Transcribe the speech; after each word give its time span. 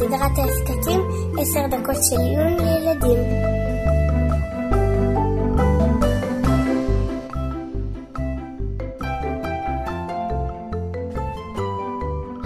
סדרת 0.00 0.38
ההסכתים 0.38 1.00
עשר 1.38 1.60
דקות 1.70 1.96
של 2.10 2.16
עיון 2.16 2.56
לילדים. 2.58 3.18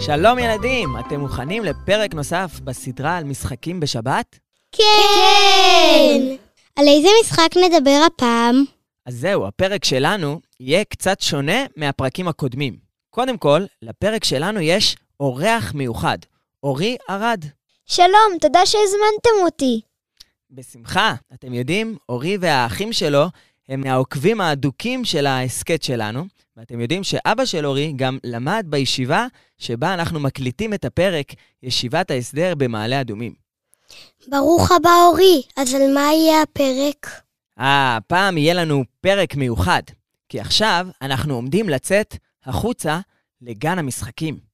שלום 0.00 0.38
ילדים, 0.38 0.88
אתם 0.98 1.20
מוכנים 1.20 1.64
לפרק 1.64 2.14
נוסף 2.14 2.60
בסדרה 2.64 3.16
על 3.16 3.24
משחקים 3.24 3.80
בשבת? 3.80 4.38
כן! 4.72 6.20
על 6.76 6.88
איזה 6.88 7.08
משחק 7.22 7.50
נדבר 7.56 8.00
הפעם? 8.06 8.64
אז 9.06 9.14
זהו, 9.14 9.46
הפרק 9.46 9.84
שלנו 9.84 10.40
יהיה 10.60 10.84
קצת 10.84 11.20
שונה 11.20 11.66
מהפרקים 11.76 12.28
הקודמים. 12.28 12.76
קודם 13.10 13.38
כל, 13.38 13.64
לפרק 13.82 14.24
שלנו 14.24 14.60
יש 14.60 14.96
אורח 15.20 15.72
מיוחד, 15.74 16.18
אורי 16.64 16.96
ארד. 17.10 17.44
שלום, 17.86 18.38
תודה 18.40 18.66
שהזמנתם 18.66 19.44
אותי. 19.44 19.80
בשמחה. 20.50 21.14
אתם 21.34 21.54
יודעים, 21.54 21.96
אורי 22.08 22.36
והאחים 22.40 22.92
שלו 22.92 23.24
הם 23.68 23.80
מהעוקבים 23.80 24.40
האדוקים 24.40 25.04
של 25.04 25.26
ההסכת 25.26 25.82
שלנו, 25.82 26.24
ואתם 26.56 26.80
יודעים 26.80 27.04
שאבא 27.04 27.44
של 27.44 27.66
אורי 27.66 27.92
גם 27.96 28.18
למד 28.24 28.66
בישיבה 28.68 29.26
שבה 29.58 29.94
אנחנו 29.94 30.20
מקליטים 30.20 30.74
את 30.74 30.84
הפרק 30.84 31.26
ישיבת 31.62 32.10
ההסדר 32.10 32.54
במעלה 32.54 33.00
אדומים. 33.00 33.34
ברוך 34.28 34.72
הבא 34.72 34.90
אורי, 35.06 35.42
אז 35.56 35.74
על 35.74 35.94
מה 35.94 36.12
יהיה 36.12 36.42
הפרק? 36.42 37.06
אה, 37.58 37.96
הפעם 37.96 38.38
יהיה 38.38 38.54
לנו 38.54 38.84
פרק 39.00 39.34
מיוחד, 39.34 39.82
כי 40.28 40.40
עכשיו 40.40 40.86
אנחנו 41.02 41.34
עומדים 41.34 41.68
לצאת 41.68 42.16
החוצה 42.44 43.00
לגן 43.42 43.78
המשחקים. 43.78 44.53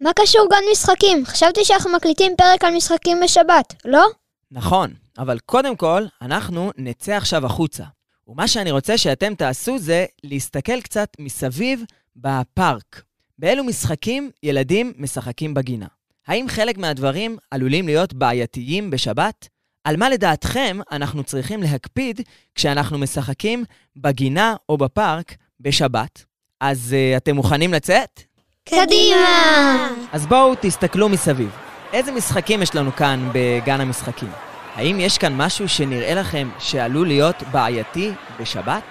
מה 0.00 0.10
קשור 0.16 0.48
גן 0.50 0.62
משחקים? 0.72 1.26
חשבתי 1.26 1.64
שאנחנו 1.64 1.92
מקליטים 1.92 2.32
פרק 2.36 2.64
על 2.64 2.74
משחקים 2.76 3.18
בשבת, 3.24 3.74
לא? 3.84 4.06
נכון, 4.50 4.94
אבל 5.18 5.38
קודם 5.38 5.76
כל, 5.76 6.02
אנחנו 6.22 6.70
נצא 6.76 7.12
עכשיו 7.12 7.46
החוצה. 7.46 7.84
ומה 8.28 8.48
שאני 8.48 8.70
רוצה 8.70 8.98
שאתם 8.98 9.34
תעשו 9.34 9.78
זה 9.78 10.06
להסתכל 10.24 10.80
קצת 10.80 11.08
מסביב 11.18 11.84
בפארק. 12.16 13.02
באילו 13.38 13.64
משחקים 13.64 14.30
ילדים 14.42 14.92
משחקים 14.96 15.54
בגינה? 15.54 15.86
האם 16.26 16.48
חלק 16.48 16.78
מהדברים 16.78 17.36
עלולים 17.50 17.86
להיות 17.86 18.14
בעייתיים 18.14 18.90
בשבת? 18.90 19.48
על 19.84 19.96
מה 19.96 20.10
לדעתכם 20.10 20.78
אנחנו 20.92 21.24
צריכים 21.24 21.62
להקפיד 21.62 22.20
כשאנחנו 22.54 22.98
משחקים 22.98 23.64
בגינה 23.96 24.54
או 24.68 24.76
בפארק 24.76 25.34
בשבת? 25.60 26.24
אז 26.60 26.94
uh, 26.94 27.16
אתם 27.16 27.36
מוכנים 27.36 27.72
לצאת? 27.72 28.35
קדימה! 28.68 29.88
אז 30.12 30.26
בואו 30.26 30.54
תסתכלו 30.60 31.08
מסביב. 31.08 31.50
איזה 31.92 32.12
משחקים 32.12 32.62
יש 32.62 32.74
לנו 32.74 32.96
כאן 32.96 33.28
בגן 33.32 33.80
המשחקים? 33.80 34.28
האם 34.74 35.00
יש 35.00 35.18
כאן 35.18 35.36
משהו 35.36 35.68
שנראה 35.68 36.14
לכם 36.14 36.48
שעלול 36.58 37.06
להיות 37.06 37.42
בעייתי 37.52 38.12
בשבת? 38.40 38.82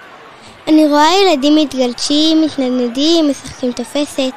אני 0.68 0.86
רואה 0.86 1.08
ילדים 1.22 1.56
מתגלשים, 1.56 2.42
מתנדנדים, 2.42 3.30
משחקים 3.30 3.72
תופסת. 3.72 4.32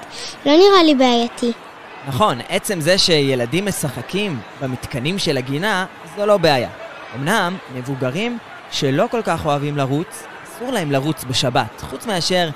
לא 0.46 0.52
נראה 0.52 0.84
לי 0.84 0.96
בעייתי. 0.96 1.52
נכון, 2.08 2.38
עצם 2.50 2.82
זה 2.82 2.98
שילדים 2.98 3.66
משחקים 3.66 4.40
במתקנים 4.62 5.20
של 5.20 5.38
הגינה, 5.38 5.86
זו 6.18 6.26
לא 6.26 6.38
בעיה. 6.38 6.70
אמנם, 7.16 7.58
מבוגרים 7.76 8.38
שלא 8.72 9.06
כל 9.12 9.22
כך 9.22 9.46
אוהבים 9.46 9.78
לרוץ, 9.78 10.24
אסור 10.48 10.72
להם 10.72 10.92
לרוץ 10.92 11.24
בשבת, 11.24 11.82
חוץ 11.82 12.06
מאשר 12.06 12.50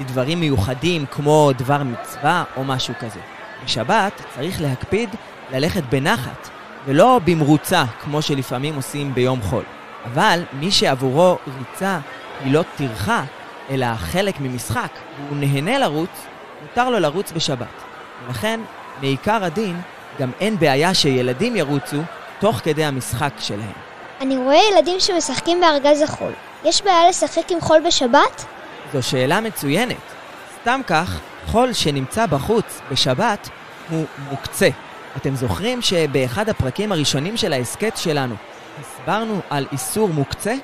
לדברים 0.00 0.40
מיוחדים 0.40 1.06
כמו 1.10 1.50
דבר 1.58 1.82
מצווה 1.82 2.44
או 2.56 2.64
משהו 2.64 2.94
כזה. 3.00 3.20
בשבת 3.64 4.22
צריך 4.34 4.60
להקפיד 4.60 5.08
ללכת 5.52 5.82
בנחת, 5.88 6.48
ולא 6.86 7.20
במרוצה, 7.24 7.84
כמו 8.04 8.22
שלפעמים 8.22 8.74
עושים 8.74 9.14
ביום 9.14 9.42
חול. 9.42 9.64
אבל 10.04 10.42
מי 10.52 10.70
שעבורו 10.70 11.38
ריצה 11.58 11.98
היא 12.44 12.52
לא 12.52 12.64
טרחה, 12.76 13.24
אלא 13.70 13.86
חלק 13.96 14.40
ממשחק, 14.40 14.90
והוא 15.18 15.36
נהנה 15.36 15.78
לרוץ, 15.78 16.10
מותר 16.62 16.90
לו 16.90 16.98
לרוץ 16.98 17.32
בשבת. 17.32 17.66
ולכן, 18.26 18.60
מעיקר 19.00 19.44
הדין, 19.44 19.80
גם 20.20 20.30
אין 20.40 20.58
בעיה 20.58 20.94
שילדים 20.94 21.56
ירוצו 21.56 21.96
תוך 22.40 22.56
כדי 22.56 22.84
המשחק 22.84 23.32
שלהם. 23.38 23.72
אני 24.20 24.36
רואה 24.36 24.58
ילדים 24.72 25.00
שמשחקים 25.00 25.60
בארגז 25.60 26.02
החול. 26.02 26.32
יש 26.64 26.82
בעיה 26.82 27.08
לשחק 27.08 27.52
עם 27.52 27.60
חול 27.60 27.80
בשבת? 27.86 28.44
זו 28.92 29.02
שאלה 29.02 29.40
מצוינת. 29.40 29.96
סתם 30.60 30.80
כך, 30.86 31.18
חול 31.46 31.72
שנמצא 31.72 32.26
בחוץ 32.26 32.80
בשבת 32.90 33.48
הוא 33.90 34.04
מוקצה. 34.30 34.68
אתם 35.16 35.36
זוכרים 35.36 35.82
שבאחד 35.82 36.48
הפרקים 36.48 36.92
הראשונים 36.92 37.36
של 37.36 37.52
ההסכת 37.52 37.96
שלנו 37.96 38.34
הסברנו 38.80 39.40
על 39.50 39.66
איסור 39.72 40.08
מוקצה? 40.08 40.54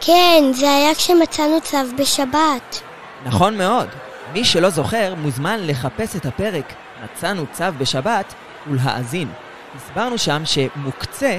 כן, 0.00 0.42
זה 0.52 0.70
היה 0.70 0.94
כשמצאנו 0.94 1.60
צו 1.60 1.78
בשבת. 1.98 2.82
נכון 3.24 3.58
מאוד. 3.58 3.88
מי 4.32 4.44
שלא 4.44 4.70
זוכר 4.70 5.14
מוזמן 5.14 5.58
לחפש 5.62 6.16
את 6.16 6.26
הפרק 6.26 6.72
מצאנו 7.04 7.44
צו 7.52 7.64
בשבת 7.78 8.34
ולהאזין. 8.66 9.28
הסברנו 9.76 10.18
שם 10.18 10.42
שמוקצה 10.44 11.38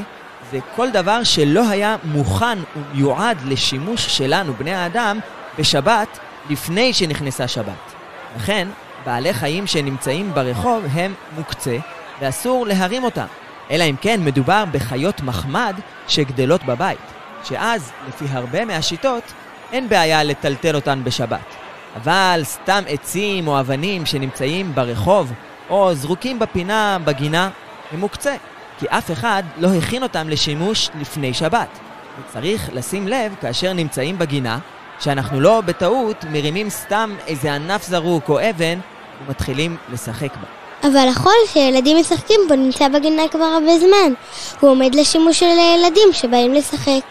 זה 0.51 0.59
כל 0.75 0.91
דבר 0.91 1.23
שלא 1.23 1.69
היה 1.69 1.95
מוכן 2.03 2.59
ומיועד 2.75 3.37
לשימוש 3.45 4.17
שלנו, 4.17 4.53
בני 4.53 4.73
האדם, 4.73 5.19
בשבת 5.57 6.19
לפני 6.49 6.93
שנכנסה 6.93 7.47
שבת. 7.47 7.93
לכן, 8.35 8.67
בעלי 9.05 9.33
חיים 9.33 9.67
שנמצאים 9.67 10.33
ברחוב 10.33 10.83
הם 10.93 11.13
מוקצה 11.35 11.77
ואסור 12.21 12.67
להרים 12.67 13.03
אותם. 13.03 13.25
אלא 13.71 13.83
אם 13.83 13.95
כן 14.01 14.19
מדובר 14.23 14.63
בחיות 14.71 15.21
מחמד 15.21 15.75
שגדלות 16.07 16.63
בבית, 16.63 16.99
שאז, 17.43 17.91
לפי 18.07 18.25
הרבה 18.31 18.65
מהשיטות, 18.65 19.23
אין 19.71 19.89
בעיה 19.89 20.23
לטלטל 20.23 20.75
אותן 20.75 21.03
בשבת. 21.03 21.55
אבל 21.95 22.41
סתם 22.43 22.83
עצים 22.87 23.47
או 23.47 23.59
אבנים 23.59 24.05
שנמצאים 24.05 24.75
ברחוב 24.75 25.33
או 25.69 25.95
זרוקים 25.95 26.39
בפינה 26.39 26.97
בגינה, 27.05 27.49
הם 27.91 27.99
מוקצה, 27.99 28.35
כי 28.79 28.85
אף 28.89 29.11
אחד 29.11 29.43
לא 29.57 29.73
הכין 29.73 30.03
אותם 30.03 30.29
לשימוש 30.29 30.89
לפני 30.99 31.33
שבת. 31.33 31.79
וצריך 32.19 32.69
לשים 32.73 33.07
לב 33.07 33.35
כאשר 33.41 33.73
נמצאים 33.73 34.17
בגינה, 34.17 34.59
שאנחנו 34.99 35.41
לא 35.41 35.61
בטעות 35.61 36.25
מרימים 36.31 36.69
סתם 36.69 37.15
איזה 37.27 37.53
ענף 37.53 37.83
זרוק 37.83 38.29
או 38.29 38.49
אבן 38.49 38.79
ומתחילים 39.25 39.77
לשחק 39.93 40.31
בה. 40.35 40.47
אבל 40.89 41.07
החול 41.07 41.33
שילדים 41.47 41.97
משחקים 41.97 42.39
בו 42.47 42.55
נמצא 42.55 42.87
בגינה 42.87 43.27
כבר 43.31 43.43
הרבה 43.43 43.79
זמן. 43.79 44.13
הוא 44.59 44.69
עומד 44.69 44.95
לשימוש 44.95 45.39
של 45.39 45.45
הילדים 45.45 46.07
שבאים 46.11 46.53
לשחק. 46.53 47.01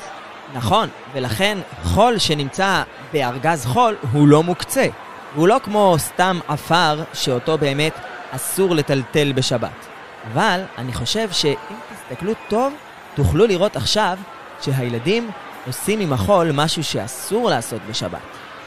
נכון, 0.54 0.88
ולכן 1.12 1.58
חול 1.82 2.18
שנמצא 2.18 2.82
בארגז 3.12 3.66
חול 3.66 3.96
הוא 4.12 4.28
לא 4.28 4.42
מוקצה. 4.42 4.86
הוא 5.34 5.48
לא 5.48 5.56
כמו 5.62 5.94
סתם 5.98 6.38
עפר 6.48 7.02
שאותו 7.14 7.58
באמת 7.58 7.92
אסור 8.30 8.74
לטלטל 8.74 9.32
בשבת. 9.32 9.86
אבל 10.32 10.60
אני 10.78 10.92
חושב 10.92 11.28
שאם 11.32 11.76
תסתכלו 11.94 12.32
טוב, 12.48 12.72
תוכלו 13.14 13.46
לראות 13.46 13.76
עכשיו 13.76 14.18
שהילדים 14.62 15.30
עושים 15.66 16.00
עם 16.00 16.12
החול 16.12 16.52
משהו 16.52 16.84
שאסור 16.84 17.50
לעשות 17.50 17.80
בשבת. 17.90 18.18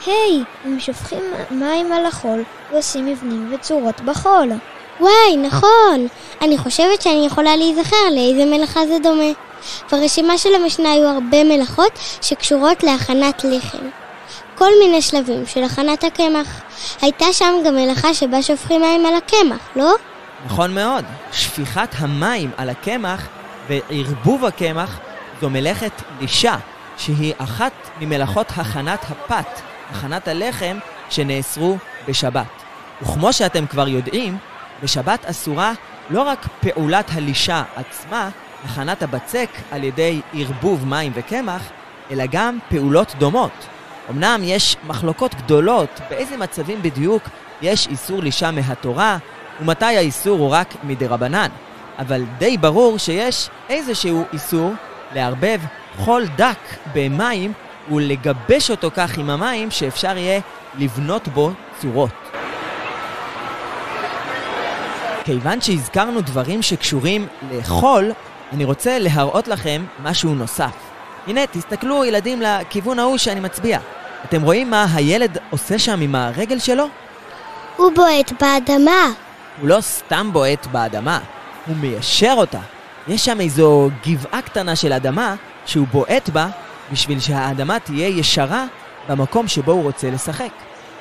היי, 0.06 0.44
הם 0.66 0.80
שופכים 0.80 1.20
מים 1.52 1.92
על 1.92 2.06
החול 2.06 2.44
ועושים 2.72 3.06
מבנים 3.06 3.54
וצורות 3.54 4.02
בחול. 4.02 4.50
וואי, 5.00 5.38
נכון. 5.38 6.08
אני 6.42 6.58
חושבת 6.58 7.02
שאני 7.02 7.26
יכולה 7.26 7.56
להיזכר 7.56 8.10
לאיזה 8.16 8.46
מלאכה 8.46 8.80
זה 8.88 8.98
דומה. 9.04 9.32
ברשימה 9.92 10.38
של 10.38 10.56
המשנה 10.56 10.92
היו 10.92 11.08
הרבה 11.08 11.44
מלאכות 11.44 12.00
שקשורות 12.22 12.84
להכנת 12.84 13.44
לחם. 13.44 13.90
כל 14.56 14.70
מיני 14.80 15.02
שלבים 15.02 15.46
של 15.46 15.64
הכנת 15.64 16.04
הקמח. 16.04 16.62
הייתה 17.02 17.26
שם 17.34 17.54
גם 17.66 17.76
מלאכה 17.76 18.14
שבה 18.14 18.42
שופכים 18.42 18.82
מים 18.82 19.06
על 19.06 19.14
הקמח, 19.16 19.70
לא? 19.76 19.94
נכון 20.46 20.74
מאוד. 20.74 21.06
שפיכת 21.32 21.90
המים 21.98 22.52
על 22.58 22.70
הקמח 22.70 23.28
וערבוב 23.70 24.46
הקמח 24.46 25.00
זו 25.42 25.50
מלאכת 25.50 25.92
לישה, 26.20 26.56
שהיא 27.00 27.34
אחת 27.38 27.74
ממלאכות 28.00 28.52
הכנת 28.58 29.06
הפת, 29.10 29.62
הכנת 29.92 30.28
הלחם, 30.28 30.78
שנאסרו 31.10 31.78
בשבת. 32.08 32.46
וכמו 33.02 33.34
שאתם 33.34 33.68
כבר 33.68 33.88
יודעים, 33.88 34.38
בשבת 34.84 35.26
אסורה 35.26 35.74
לא 36.10 36.22
רק 36.22 36.48
פעולת 36.62 37.12
הלישה 37.14 37.64
עצמה, 37.76 38.30
הכנת 38.66 39.04
הבצק 39.04 39.50
על 39.72 39.84
ידי 39.84 40.22
ערבוב 40.34 40.88
מים 40.88 41.12
וקמח, 41.16 41.70
אלא 42.12 42.24
גם 42.32 42.58
פעולות 42.70 43.16
דומות. 43.18 43.68
אמנם 44.10 44.42
יש 44.44 44.78
מחלוקות 44.88 45.36
גדולות 45.36 46.00
באיזה 46.10 46.38
מצבים 46.38 46.82
בדיוק 46.82 47.24
יש 47.62 47.88
איסור 47.88 48.22
לישה 48.22 48.52
מהתורה, 48.52 49.18
ומתי 49.62 49.86
האיסור 49.86 50.40
הוא 50.40 50.50
רק 50.50 50.74
מדרבנן. 50.84 51.50
אבל 52.00 52.24
די 52.38 52.58
ברור 52.58 52.98
שיש 52.98 53.50
איזשהו 53.70 54.26
איסור 54.34 54.74
לערבב 55.16 55.60
חול 55.98 56.26
דק 56.36 56.60
במים 56.94 57.54
ולגבש 57.92 58.72
אותו 58.72 58.92
כך 58.96 59.18
עם 59.18 59.30
המים 59.30 59.72
שאפשר 59.72 60.18
יהיה 60.18 60.40
לבנות 60.78 61.28
בו 61.28 61.52
צורות. 61.82 62.10
כיוון 65.24 65.62
שהזכרנו 65.62 66.22
דברים 66.22 66.62
שקשורים 66.62 67.28
לאכול, 67.52 68.12
אני 68.54 68.66
רוצה 68.66 69.00
להראות 69.00 69.48
לכם 69.48 69.86
משהו 70.04 70.36
נוסף. 70.36 70.72
הנה, 71.28 71.48
תסתכלו 71.48 72.06
ילדים 72.06 72.42
לכיוון 72.42 73.00
ההוא 73.00 73.18
שאני 73.18 73.40
מצביע. 73.40 73.80
אתם 74.26 74.42
רואים 74.42 74.70
מה 74.70 74.86
הילד 74.94 75.38
עושה 75.50 75.80
שם 75.80 76.02
עם 76.02 76.16
הרגל 76.16 76.60
שלו? 76.60 76.88
הוא 77.78 77.92
בועט 77.96 78.32
באדמה. 78.42 79.12
הוא 79.62 79.70
לא 79.70 79.82
סתם 79.82 80.30
בועט 80.34 80.68
באדמה, 80.68 81.20
הוא 81.68 81.76
מיישר 81.76 82.34
אותה. 82.38 82.60
יש 83.08 83.26
שם 83.26 83.42
איזו 83.42 83.90
גבעה 84.08 84.42
קטנה 84.42 84.76
של 84.76 84.94
אדמה 84.94 85.36
שהוא 85.66 85.88
בועט 85.92 86.30
בה 86.30 86.48
בשביל 86.92 87.20
שהאדמה 87.20 87.80
תהיה 87.80 88.08
ישרה 88.08 88.66
במקום 89.10 89.48
שבו 89.48 89.72
הוא 89.72 89.84
רוצה 89.84 90.10
לשחק. 90.10 90.52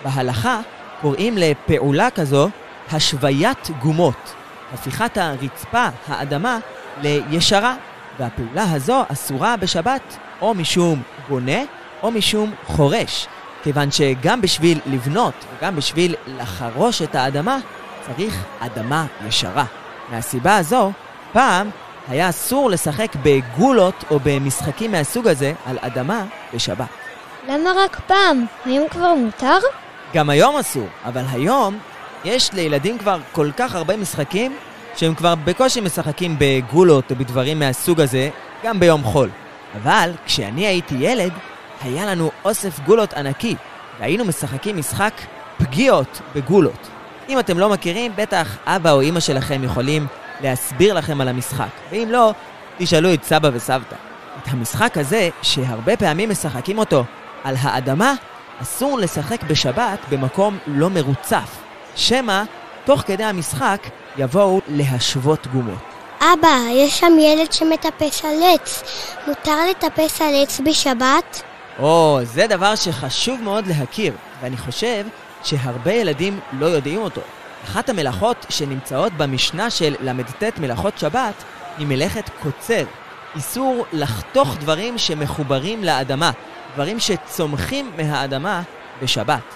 בהלכה 0.04 0.60
קוראים 1.00 1.38
לפעולה 1.38 2.10
כזו 2.10 2.48
השוויית 2.92 3.70
גומות, 3.78 4.34
הפיכת 4.74 5.18
הרצפה, 5.18 5.88
האדמה, 6.08 6.58
לישרה, 7.02 7.76
והפעולה 8.18 8.72
הזו 8.72 9.02
אסורה 9.12 9.56
בשבת 9.56 10.16
או 10.40 10.54
משום 10.54 11.02
בונה 11.28 11.62
או 12.02 12.10
משום 12.10 12.54
חורש, 12.66 13.26
כיוון 13.62 13.90
שגם 13.90 14.40
בשביל 14.40 14.80
לבנות 14.86 15.34
וגם 15.58 15.76
בשביל 15.76 16.14
לחרוש 16.26 17.02
את 17.02 17.14
האדמה 17.14 17.58
צריך 18.06 18.44
אדמה 18.60 19.06
ישרה. 19.26 19.64
מהסיבה 20.08 20.56
הזו, 20.56 20.92
פעם 21.32 21.70
היה 22.08 22.28
אסור 22.28 22.70
לשחק 22.70 23.12
בגולות 23.22 24.04
או 24.10 24.20
במשחקים 24.24 24.92
מהסוג 24.92 25.28
הזה 25.28 25.52
על 25.66 25.78
אדמה 25.80 26.24
בשבת. 26.54 26.88
למה 27.48 27.70
רק 27.76 28.00
פעם? 28.06 28.44
היום 28.64 28.88
כבר 28.88 29.14
מותר? 29.14 29.58
גם 30.14 30.30
היום 30.30 30.56
אסור, 30.56 30.86
אבל 31.04 31.22
היום 31.30 31.78
יש 32.24 32.52
לילדים 32.52 32.98
כבר 32.98 33.18
כל 33.32 33.50
כך 33.56 33.74
הרבה 33.74 33.96
משחקים 33.96 34.56
שהם 34.96 35.14
כבר 35.14 35.34
בקושי 35.34 35.80
משחקים 35.80 36.36
בגולות 36.38 37.10
או 37.10 37.16
בדברים 37.16 37.58
מהסוג 37.58 38.00
הזה, 38.00 38.30
גם 38.64 38.80
ביום 38.80 39.02
חול. 39.04 39.30
אבל 39.82 40.10
כשאני 40.26 40.66
הייתי 40.66 40.94
ילד, 40.98 41.32
היה 41.82 42.06
לנו 42.06 42.30
אוסף 42.44 42.80
גולות 42.80 43.12
ענקי, 43.12 43.56
והיינו 44.00 44.24
משחקים 44.24 44.78
משחק 44.78 45.12
פגיעות 45.58 46.20
בגולות. 46.34 46.88
אם 47.28 47.38
אתם 47.38 47.58
לא 47.58 47.68
מכירים, 47.68 48.12
בטח 48.16 48.56
אבא 48.66 48.90
או 48.90 49.00
אימא 49.00 49.20
שלכם 49.20 49.64
יכולים 49.64 50.06
להסביר 50.40 50.94
לכם 50.94 51.20
על 51.20 51.28
המשחק. 51.28 51.68
ואם 51.90 52.08
לא, 52.10 52.32
תשאלו 52.78 53.14
את 53.14 53.24
סבא 53.24 53.50
וסבתא. 53.52 53.96
את 54.42 54.48
המשחק 54.48 54.98
הזה, 54.98 55.28
שהרבה 55.42 55.96
פעמים 55.96 56.30
משחקים 56.30 56.78
אותו 56.78 57.04
על 57.44 57.54
האדמה, 57.60 58.14
אסור 58.62 58.98
לשחק 58.98 59.42
בשבת 59.42 59.98
במקום 60.10 60.58
לא 60.66 60.90
מרוצף. 60.90 61.56
שמא, 61.96 62.42
תוך 62.84 63.00
כדי 63.00 63.24
המשחק, 63.24 63.80
יבואו 64.16 64.60
להשוות 64.68 65.46
גומות. 65.46 65.78
אבא, 66.20 66.58
יש 66.72 66.98
שם 67.00 67.12
ילד 67.20 67.52
שמטפס 67.52 68.24
על 68.24 68.42
עץ. 68.54 68.82
מותר 69.26 69.56
לטפס 69.70 70.22
על 70.22 70.34
עץ 70.42 70.60
בשבת? 70.60 71.42
או, 71.78 72.20
זה 72.22 72.46
דבר 72.46 72.74
שחשוב 72.74 73.40
מאוד 73.40 73.66
להכיר, 73.66 74.12
ואני 74.40 74.56
חושב 74.56 75.04
שהרבה 75.44 75.92
ילדים 75.92 76.40
לא 76.52 76.66
יודעים 76.66 77.00
אותו. 77.00 77.20
אחת 77.64 77.88
המלאכות 77.88 78.46
שנמצאות 78.48 79.12
במשנה 79.12 79.70
של 79.70 79.94
ל"ט 80.00 80.58
מלאכות 80.58 80.98
שבת 80.98 81.44
היא 81.78 81.86
מלאכת 81.86 82.30
קוצר. 82.42 82.84
איסור 83.36 83.86
לחתוך 83.92 84.56
דברים 84.60 84.98
שמחוברים 84.98 85.84
לאדמה, 85.84 86.30
דברים 86.74 87.00
שצומחים 87.00 87.90
מהאדמה 87.96 88.62
בשבת. 89.02 89.54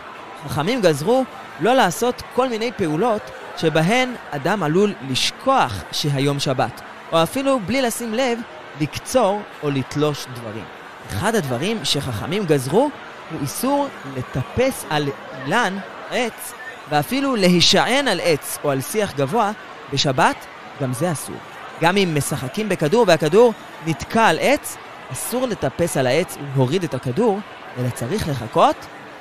חכמים 0.49 0.81
גזרו 0.81 1.25
לא 1.61 1.75
לעשות 1.75 2.23
כל 2.35 2.49
מיני 2.49 2.73
פעולות 2.77 3.23
שבהן 3.57 4.15
אדם 4.31 4.63
עלול 4.63 4.93
לשכוח 5.09 5.83
שהיום 5.93 6.41
שבת, 6.41 6.81
או 7.13 7.23
אפילו 7.23 7.61
בלי 7.67 7.83
לשים 7.83 8.15
לב, 8.15 8.39
לקצור 8.81 9.43
או 9.63 9.71
לתלוש 9.71 10.27
דברים. 10.35 10.65
אחד 11.09 11.35
הדברים 11.35 11.85
שחכמים 11.85 12.45
גזרו 12.45 12.91
הוא 13.31 13.41
איסור 13.41 13.89
לטפס 14.17 14.85
על 14.91 15.09
אילן, 15.45 15.79
עץ, 16.11 16.53
ואפילו 16.91 17.37
להישען 17.37 18.09
על 18.09 18.21
עץ 18.23 18.59
או 18.65 18.71
על 18.71 18.81
שיח 18.81 19.13
גבוה, 19.17 19.53
בשבת 19.93 20.37
גם 20.83 20.93
זה 20.93 21.13
אסור. 21.13 21.37
גם 21.81 21.97
אם 21.97 22.15
משחקים 22.15 22.69
בכדור 22.69 23.05
והכדור 23.09 23.53
נתקע 23.87 24.27
על 24.27 24.39
עץ, 24.41 24.77
אסור 25.13 25.47
לטפס 25.47 25.97
על 25.97 26.07
העץ 26.07 26.37
ולהוריד 26.41 26.85
את 26.85 26.95
הכדור, 26.95 27.39
אלא 27.79 27.91
צריך 27.91 28.29
לחכות 28.29 28.77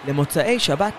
למוצאי 0.07 0.59
שבת. 0.59 0.93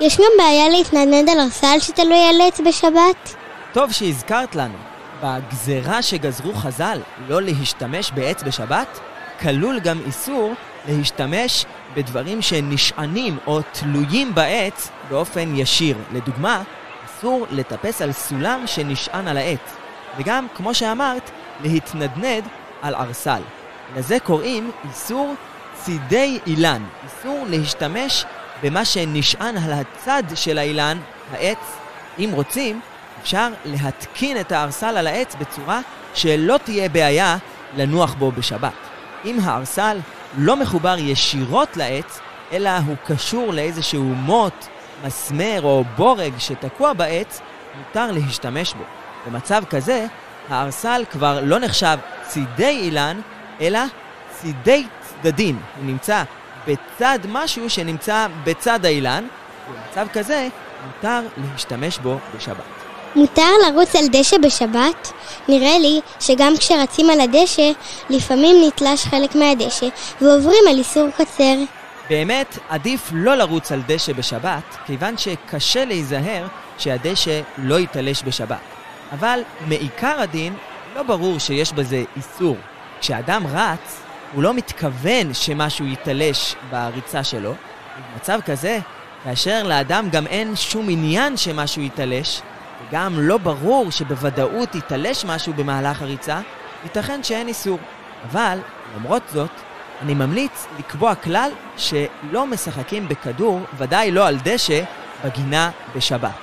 יש 0.00 0.18
גם 0.18 0.32
בעיה 0.38 0.68
להתנדנד 0.68 1.28
על 1.28 1.40
ארסל 1.40 1.80
שתלוי 1.80 2.28
על 2.28 2.40
עץ 2.40 2.60
בשבת? 2.60 3.34
טוב 3.72 3.92
שהזכרת 3.92 4.54
לנו, 4.54 4.78
בגזרה 5.22 6.02
שגזרו 6.02 6.54
חז"ל 6.54 6.98
לא 7.28 7.42
להשתמש 7.42 8.10
בעץ 8.10 8.42
בשבת, 8.42 9.00
כלול 9.40 9.80
גם 9.80 10.00
איסור 10.06 10.54
להשתמש 10.88 11.64
בדברים 11.94 12.42
שנשענים 12.42 13.38
או 13.46 13.60
תלויים 13.72 14.34
בעץ 14.34 14.90
באופן 15.08 15.56
ישיר. 15.56 15.96
לדוגמה, 16.12 16.62
אסור 17.06 17.46
לטפס 17.50 18.02
על 18.02 18.12
סולם 18.12 18.62
שנשען 18.66 19.28
על 19.28 19.36
העץ. 19.36 19.76
וגם, 20.16 20.46
כמו 20.54 20.74
שאמרת, 20.74 21.30
להתנדנד 21.62 22.44
על 22.82 22.94
ערסל. 22.94 23.42
לזה 23.96 24.18
קוראים 24.20 24.70
איסור 24.88 25.34
צידי 25.74 26.38
אילן. 26.46 26.82
איסור 27.04 27.46
להשתמש 27.48 28.24
במה 28.62 28.84
שנשען 28.84 29.56
על 29.56 29.72
הצד 29.72 30.22
של 30.34 30.58
האילן, 30.58 30.98
העץ. 31.32 31.58
אם 32.18 32.30
רוצים, 32.32 32.80
אפשר 33.22 33.48
להתקין 33.64 34.40
את 34.40 34.52
הערסל 34.52 34.96
על 34.96 35.06
העץ 35.06 35.34
בצורה 35.34 35.80
שלא 36.14 36.58
תהיה 36.64 36.88
בעיה 36.88 37.36
לנוח 37.76 38.14
בו 38.14 38.30
בשבת. 38.30 38.72
אם 39.24 39.38
הערסל 39.42 39.98
לא 40.36 40.56
מחובר 40.56 40.96
ישירות 40.98 41.76
לעץ, 41.76 42.20
אלא 42.52 42.70
הוא 42.86 42.96
קשור 43.06 43.52
לאיזשהו 43.52 44.02
מוט, 44.02 44.66
מסמר 45.04 45.60
או 45.62 45.84
בורג 45.96 46.32
שתקוע 46.38 46.92
בעץ, 46.92 47.40
מותר 47.78 48.12
להשתמש 48.12 48.74
בו. 48.74 48.84
במצב 49.26 49.62
כזה, 49.70 50.06
הערסל 50.48 51.04
כבר 51.10 51.40
לא 51.42 51.58
נחשב 51.58 51.98
צידי 52.28 52.78
אילן, 52.82 53.20
אלא 53.60 53.80
צידי 54.30 54.86
צדדים. 55.00 55.60
הוא 55.76 55.86
נמצא 55.86 56.22
בצד 56.66 57.18
משהו 57.28 57.70
שנמצא 57.70 58.26
בצד 58.44 58.84
האילן, 58.84 59.26
ובמצב 59.70 60.06
כזה 60.12 60.48
מותר 60.86 61.20
להשתמש 61.36 61.98
בו 61.98 62.18
בשבת. 62.36 62.83
מותר 63.16 63.50
לרוץ 63.66 63.96
על 63.96 64.08
דשא 64.08 64.38
בשבת? 64.38 65.12
נראה 65.48 65.78
לי 65.78 66.00
שגם 66.20 66.52
כשרצים 66.58 67.10
על 67.10 67.20
הדשא, 67.20 67.70
לפעמים 68.10 68.56
נתלש 68.66 69.04
חלק 69.04 69.34
מהדשא 69.34 69.86
ועוברים 70.20 70.64
על 70.70 70.78
איסור 70.78 71.08
קצר. 71.16 71.54
באמת, 72.10 72.58
עדיף 72.68 73.10
לא 73.12 73.34
לרוץ 73.34 73.72
על 73.72 73.82
דשא 73.86 74.12
בשבת, 74.12 74.76
כיוון 74.86 75.18
שקשה 75.18 75.84
להיזהר 75.84 76.46
שהדשא 76.78 77.40
לא 77.58 77.74
ייתלש 77.80 78.22
בשבת. 78.22 78.58
אבל 79.12 79.40
מעיקר 79.68 80.20
הדין, 80.20 80.54
לא 80.96 81.02
ברור 81.02 81.38
שיש 81.38 81.72
בזה 81.72 82.02
איסור. 82.16 82.56
כשאדם 83.00 83.46
רץ, 83.46 84.00
הוא 84.32 84.42
לא 84.42 84.54
מתכוון 84.54 85.34
שמשהו 85.34 85.86
ייתלש 85.86 86.54
בריצה 86.70 87.24
שלו. 87.24 87.54
במצב 88.12 88.40
כזה, 88.46 88.78
כאשר 89.24 89.62
לאדם 89.62 90.10
גם 90.10 90.26
אין 90.26 90.56
שום 90.56 90.88
עניין 90.88 91.36
שמשהו 91.36 91.82
ייתלש, 91.82 92.40
וגם 92.88 93.20
לא 93.20 93.38
ברור 93.38 93.90
שבוודאות 93.90 94.74
ייתלש 94.74 95.24
משהו 95.24 95.52
במהלך 95.52 96.02
הריצה, 96.02 96.40
ייתכן 96.84 97.22
שאין 97.22 97.48
איסור. 97.48 97.78
אבל, 98.30 98.58
למרות 98.96 99.22
זאת, 99.32 99.50
אני 100.02 100.14
ממליץ 100.14 100.66
לקבוע 100.78 101.14
כלל 101.14 101.50
שלא 101.76 102.46
משחקים 102.46 103.08
בכדור, 103.08 103.60
ודאי 103.76 104.10
לא 104.10 104.28
על 104.28 104.36
דשא, 104.44 104.84
בגינה 105.24 105.70
בשבת. 105.96 106.34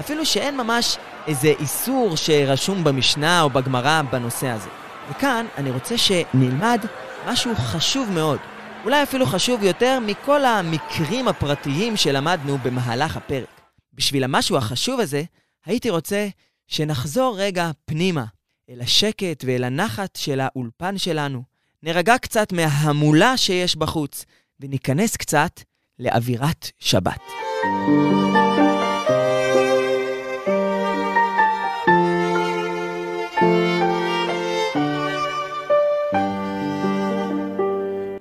אפילו 0.00 0.26
שאין 0.26 0.56
ממש 0.56 0.96
איזה 1.26 1.48
איסור 1.60 2.16
שרשום 2.16 2.84
במשנה 2.84 3.42
או 3.42 3.50
בגמרא 3.50 4.02
בנושא 4.10 4.48
הזה. 4.48 4.68
וכאן 5.10 5.46
אני 5.58 5.70
רוצה 5.70 5.98
שנלמד 5.98 6.84
משהו 7.26 7.54
חשוב 7.56 8.10
מאוד, 8.10 8.38
אולי 8.84 9.02
אפילו 9.02 9.26
חשוב 9.26 9.62
יותר 9.62 9.98
מכל 10.00 10.44
המקרים 10.44 11.28
הפרטיים 11.28 11.96
שלמדנו 11.96 12.58
במהלך 12.62 13.16
הפרק. 13.16 13.60
בשביל 13.94 14.24
המשהו 14.24 14.56
החשוב 14.56 15.00
הזה, 15.00 15.22
הייתי 15.66 15.90
רוצה 15.90 16.28
שנחזור 16.66 17.36
רגע 17.38 17.70
פנימה, 17.84 18.24
אל 18.70 18.80
השקט 18.80 19.44
ואל 19.46 19.64
הנחת 19.64 20.16
של 20.16 20.40
האולפן 20.40 20.98
שלנו. 20.98 21.42
נרגע 21.82 22.18
קצת 22.18 22.52
מההמולה 22.52 23.36
שיש 23.36 23.76
בחוץ, 23.76 24.24
וניכנס 24.60 25.16
קצת 25.16 25.60
לאווירת 25.98 26.70
שבת. 26.78 27.20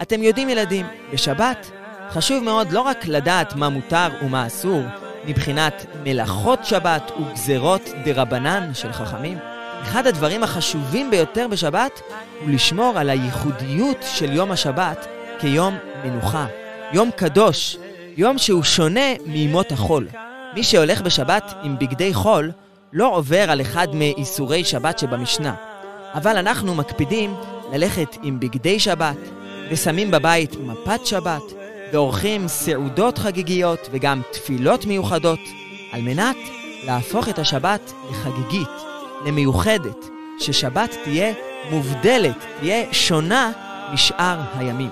אתם 0.02 0.24
יודעים 0.24 0.50
ילדים, 0.50 0.86
בשבת 1.14 1.72
חשוב 2.10 2.44
מאוד 2.44 2.72
לא 2.72 2.82
רק 2.82 3.06
לדעת 3.06 3.56
מה 3.56 3.70
מותר 3.70 4.08
ומה 4.22 4.48
אסור, 4.48 4.82
מבחינת 5.26 5.86
מלאכות 6.04 6.66
שבת 6.66 7.12
וגזרות 7.20 7.90
דרבנן 8.06 8.74
של 8.74 8.94
חכמים. 8.94 9.38
אחד 9.82 10.08
הדברים 10.08 10.44
החשובים 10.44 11.12
ביותר 11.12 11.48
בשבת 11.48 12.02
הוא 12.42 12.50
לשמור 12.50 12.94
על 12.98 13.10
הייחודיות 13.10 13.98
של 14.02 14.32
יום 14.32 14.52
השבת 14.52 15.08
כיום 15.40 15.78
מנוחה. 16.04 16.46
יום 16.92 17.10
קדוש, 17.16 17.78
יום 18.18 18.38
שהוא 18.38 18.64
שונה 18.64 19.14
מימות 19.26 19.72
החול. 19.72 20.08
מי 20.54 20.64
שהולך 20.64 21.02
בשבת 21.02 21.54
עם 21.64 21.80
בגדי 21.80 22.14
חול 22.14 22.52
לא 22.94 23.16
עובר 23.16 23.52
על 23.52 23.62
אחד 23.62 23.88
מאיסורי 23.94 24.64
שבת 24.64 25.00
שבמשנה. 25.00 25.54
אבל 26.14 26.38
אנחנו 26.38 26.76
מקפידים 26.76 27.36
ללכת 27.74 28.18
עם 28.24 28.40
בגדי 28.40 28.80
שבת, 28.80 29.18
ושמים 29.72 30.12
בבית 30.12 30.56
מפת 30.56 31.06
שבת, 31.06 31.42
ועורכים 31.94 32.48
סעודות 32.48 33.18
חגיגיות 33.18 33.90
וגם 33.92 34.22
תפילות 34.32 34.86
מיוחדות, 34.86 35.40
על 35.92 36.02
מנת 36.02 36.38
להפוך 36.86 37.30
את 37.30 37.40
השבת 37.40 37.94
לחגיגית, 38.12 38.68
למיוחדת, 39.26 40.06
ששבת 40.40 40.90
תהיה 41.04 41.34
מובדלת, 41.72 42.36
תהיה 42.60 42.94
שונה 42.94 43.52
משאר 43.94 44.40
הימים. 44.54 44.90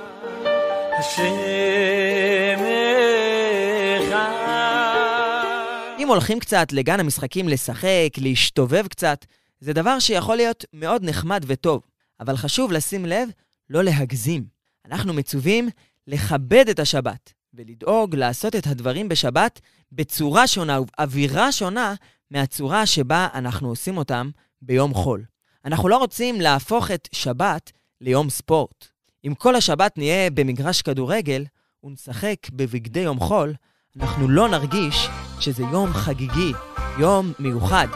אם 6.00 6.08
הולכים 6.08 6.40
קצת 6.40 6.72
לגן 6.72 7.00
המשחקים 7.00 7.50
לשחק, 7.50 8.10
להשתובב 8.18 8.88
קצת, 8.88 9.26
זה 9.60 9.74
דבר 9.74 10.00
שיכול 10.00 10.36
להיות 10.36 10.66
מאוד 10.74 11.04
נחמד 11.04 11.44
וטוב, 11.48 11.82
אבל 12.20 12.38
חשוב 12.38 12.72
לשים 12.72 13.06
לב 13.06 13.30
לא 13.70 13.84
להגזים. 13.84 14.44
אנחנו 14.86 15.14
מצווים 15.14 15.70
לכבד 16.08 16.70
את 16.70 16.80
השבת, 16.80 17.34
ולדאוג 17.54 18.16
לעשות 18.16 18.56
את 18.56 18.68
הדברים 18.68 19.10
בשבת 19.10 19.62
בצורה 19.92 20.48
שונה 20.48 20.82
ובאווירה 20.82 21.52
שונה 21.52 21.94
מהצורה 22.32 22.86
שבה 22.86 23.28
אנחנו 23.34 23.70
עושים 23.70 23.98
אותם 23.98 24.30
ביום 24.62 24.94
חול. 24.94 25.24
אנחנו 25.66 25.90
לא 25.90 25.98
רוצים 25.98 26.42
להפוך 26.42 26.92
את 26.92 27.08
שבת 27.12 27.72
ליום 28.02 28.30
ספורט. 28.30 28.86
אם 29.26 29.34
כל 29.34 29.56
השבת 29.56 29.98
נהיה 29.98 30.30
במגרש 30.30 30.82
כדורגל 30.82 31.46
ונשחק 31.84 32.38
בבגדי 32.52 33.00
יום 33.00 33.20
חול, 33.20 33.54
אנחנו 34.00 34.28
לא 34.28 34.50
נרגיש 34.50 35.08
שזה 35.40 35.64
יום 35.64 35.94
חגיגי, 35.94 36.52
יום 37.00 37.34
מיוחד, 37.40 37.88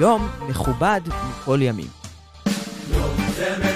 יום 0.00 0.28
מכובד 0.48 1.00
מכל 1.06 1.58
ימים. 1.62 1.88
יום 2.90 3.16
זה 3.36 3.73